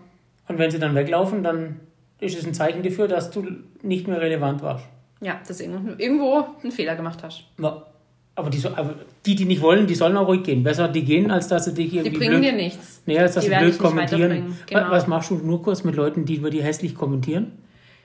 Und 0.48 0.58
wenn 0.58 0.70
sie 0.70 0.78
dann 0.78 0.94
weglaufen, 0.94 1.42
dann 1.42 1.80
ist 2.20 2.38
es 2.38 2.46
ein 2.46 2.54
Zeichen 2.54 2.82
dafür, 2.84 3.08
dass 3.08 3.30
du 3.32 3.44
nicht 3.82 4.06
mehr 4.06 4.20
relevant 4.20 4.62
warst. 4.62 4.84
Ja, 5.20 5.40
dass 5.46 5.58
du 5.58 5.64
irgendwo- 5.98 6.46
einen 6.62 6.70
Fehler 6.72 6.94
gemacht 6.94 7.22
hast. 7.24 7.44
Aber, 7.58 7.88
aber 8.36 8.50
die, 8.50 8.62
aber 8.64 8.94
die, 9.24 9.34
die 9.34 9.44
nicht 9.46 9.60
wollen, 9.62 9.86
die 9.88 9.94
sollen 9.96 10.16
auch 10.16 10.28
ruhig 10.28 10.44
gehen. 10.44 10.62
Besser 10.62 10.86
die 10.88 11.04
gehen, 11.04 11.30
als 11.30 11.48
dass 11.48 11.64
sie 11.64 11.74
dich 11.74 11.90
Die 11.90 11.96
irgendwie 11.98 12.18
bringen 12.18 12.40
blöd, 12.40 12.52
dir 12.52 12.56
nichts. 12.56 13.02
nee, 13.06 13.18
als 13.18 13.34
dass 13.34 13.44
die 13.44 13.50
sie 13.50 13.56
blöd 13.56 13.78
kommentieren. 13.78 14.56
Genau. 14.66 14.80
Wa- 14.82 14.90
Was 14.90 15.06
machst 15.08 15.30
du 15.30 15.34
nur 15.36 15.62
kurz 15.62 15.82
mit 15.82 15.96
Leuten, 15.96 16.24
die 16.24 16.36
über 16.36 16.50
die 16.50 16.62
hässlich 16.62 16.94
kommentieren? 16.94 17.52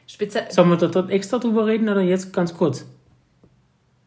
Speziell, 0.08 0.50
Sollen 0.52 0.70
wir 0.70 0.78
dort, 0.78 0.96
dort 0.96 1.10
extra 1.12 1.38
drüber 1.38 1.68
reden 1.68 1.88
oder 1.88 2.02
jetzt 2.02 2.34
ganz 2.34 2.56
kurz? 2.56 2.86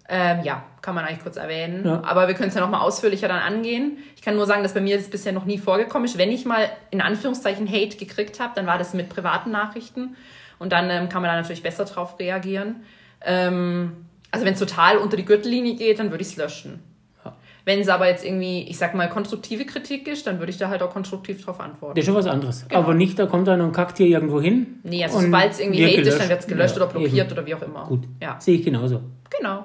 Ähm, 0.06 0.40
ja, 0.44 0.62
kann 0.82 0.94
man 0.94 1.04
eigentlich 1.06 1.22
kurz 1.22 1.36
erwähnen. 1.36 1.82
Ja. 1.86 2.02
Aber 2.04 2.28
wir 2.28 2.34
können 2.34 2.50
es 2.50 2.54
ja 2.54 2.60
nochmal 2.60 2.80
ausführlicher 2.82 3.26
dann 3.28 3.38
angehen. 3.40 3.96
Ich 4.16 4.20
kann 4.22 4.36
nur 4.36 4.44
sagen, 4.44 4.62
dass 4.62 4.74
bei 4.74 4.82
mir 4.82 4.96
das 4.98 5.08
bisher 5.08 5.32
noch 5.32 5.46
nie 5.46 5.56
vorgekommen 5.56 6.04
ist. 6.04 6.18
Wenn 6.18 6.30
ich 6.30 6.44
mal 6.44 6.68
in 6.90 7.00
Anführungszeichen 7.00 7.66
Hate 7.66 7.96
gekriegt 7.96 8.38
habe, 8.38 8.52
dann 8.54 8.66
war 8.66 8.76
das 8.76 8.92
mit 8.92 9.08
privaten 9.08 9.50
Nachrichten. 9.50 10.14
Und 10.58 10.72
dann 10.72 10.90
ähm, 10.90 11.08
kann 11.08 11.22
man 11.22 11.30
da 11.30 11.36
natürlich 11.40 11.62
besser 11.62 11.86
drauf 11.86 12.18
reagieren. 12.18 12.76
Ähm, 13.24 13.92
also 14.34 14.44
wenn 14.46 14.52
es 14.54 14.58
total 14.60 14.98
unter 14.98 15.16
die 15.16 15.24
Gürtellinie 15.24 15.74
geht, 15.76 15.98
dann 15.98 16.10
würde 16.10 16.22
ich 16.22 16.28
es 16.28 16.36
löschen. 16.36 16.80
Ja. 17.24 17.34
Wenn 17.64 17.80
es 17.80 17.88
aber 17.88 18.08
jetzt 18.08 18.24
irgendwie, 18.24 18.62
ich 18.68 18.76
sag 18.76 18.94
mal, 18.94 19.08
konstruktive 19.08 19.64
Kritik 19.64 20.06
ist, 20.06 20.26
dann 20.26 20.38
würde 20.38 20.50
ich 20.50 20.58
da 20.58 20.68
halt 20.68 20.82
auch 20.82 20.90
konstruktiv 20.90 21.42
drauf 21.44 21.60
antworten. 21.60 21.94
Das 21.94 22.02
ist 22.02 22.06
schon 22.06 22.14
was 22.14 22.26
anderes. 22.26 22.66
Genau. 22.68 22.80
Aber 22.82 22.94
nicht, 22.94 23.18
da 23.18 23.26
kommt 23.26 23.48
einer 23.48 23.64
und 23.64 23.72
kackt 23.72 23.96
hier 23.98 24.08
irgendwo 24.08 24.40
hin. 24.40 24.80
Nee, 24.82 25.02
also 25.04 25.20
sobald 25.20 25.52
es 25.52 25.60
irgendwie 25.60 25.84
Hate 25.86 26.02
ist, 26.02 26.18
dann 26.20 26.28
wird 26.28 26.40
es 26.40 26.46
gelöscht 26.46 26.76
Ja, 26.76 26.82
oder 26.82 26.92
blockiert 26.92 27.14
eben. 27.28 27.32
oder 27.32 27.46
wie 27.46 27.54
auch 27.54 27.62
immer. 27.62 27.84
Gut. 27.86 28.04
Ja, 28.22 28.38
Sehe 28.40 28.56
ich 28.58 28.64
genauso. 28.64 29.00
genau. 29.30 29.64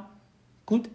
Gut. 0.65 0.87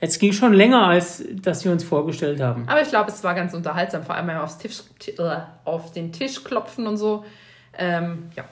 Jetzt 0.00 0.20
ging 0.20 0.32
schon 0.32 0.52
länger, 0.52 0.86
als 0.86 1.24
dass 1.42 1.64
wir 1.64 1.72
uns 1.72 1.82
vorgestellt 1.82 2.40
haben. 2.40 2.68
Aber 2.68 2.80
ich 2.82 2.88
glaube, 2.88 3.10
es 3.10 3.24
war 3.24 3.34
ganz 3.34 3.52
unterhaltsam, 3.52 4.04
vor 4.04 4.14
allem 4.14 4.30
aufs 4.30 4.58
Tisch, 4.58 4.82
ti- 5.00 5.10
äh, 5.18 5.38
auf 5.64 5.90
den 5.92 6.12
Tisch 6.12 6.44
klopfen 6.44 6.86
und 6.86 6.96
so. 6.98 7.24
Ähm, 7.76 8.24
ja. 8.36 8.44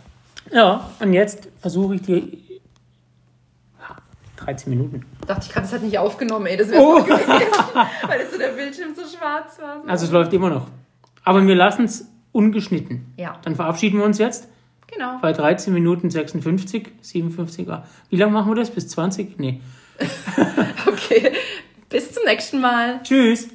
Ja, 0.53 0.91
und 1.01 1.13
jetzt 1.13 1.49
versuche 1.61 1.97
ich 1.97 2.03
dir. 2.03 2.23
Ha, 4.41 4.45
13 4.45 4.71
Minuten. 4.71 5.05
Dachte 5.27 5.47
ich 5.47 5.53
gerade, 5.53 5.67
das 5.67 5.75
hat 5.75 5.83
nicht 5.83 5.99
aufgenommen, 5.99 6.47
ey, 6.47 6.57
das 6.57 6.71
wäre 6.71 6.83
Oh. 6.83 6.99
so 6.99 7.05
gewesen, 7.05 7.27
weil 8.07 8.19
das 8.21 8.31
so 8.33 8.39
der 8.39 8.49
Bildschirm 8.49 8.95
so 8.95 9.03
schwarz 9.03 9.59
war. 9.61 9.83
So. 9.83 9.89
Also 9.89 10.07
es 10.07 10.13
läuft 10.13 10.33
immer 10.33 10.51
noch. 10.51 10.67
Aber 11.25 11.45
wir 11.47 11.55
lassen 11.55 11.85
es 11.85 12.09
ungeschnitten. 12.33 13.13
Ja, 13.17 13.39
Dann 13.43 13.57
verabschieden 13.57 13.99
wir 13.99 14.05
uns 14.05 14.19
jetzt 14.19 14.49
genau. 14.87 15.19
bei 15.23 15.33
13 15.33 15.73
Minuten 15.73 16.11
56, 16.11 16.89
57. 17.01 17.69
ah. 17.71 17.85
Wie 18.11 18.17
lange 18.17 18.33
machen 18.33 18.51
wir 18.51 18.57
das? 18.57 18.71
Bis 18.71 18.89
20? 18.89 19.39
Nee. 19.39 19.61
Okay, 20.87 21.33
bis 21.89 22.13
zum 22.13 22.25
nächsten 22.25 22.61
Mal. 22.61 23.01
Tschüss. 23.03 23.49